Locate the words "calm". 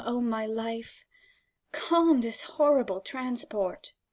0.03-0.27, 1.71-2.21